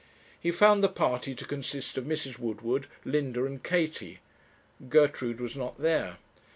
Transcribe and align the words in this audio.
He 0.39 0.49
found 0.49 0.83
the 0.83 0.89
party 0.89 1.35
to 1.35 1.45
consist 1.45 1.95
of 1.95 2.05
Mrs. 2.05 2.39
Woodward, 2.39 2.87
Linda, 3.05 3.45
and 3.45 3.63
Katie; 3.63 4.17
Gertrude 4.89 5.39
was 5.39 5.55
not 5.55 5.79
there. 5.79 6.17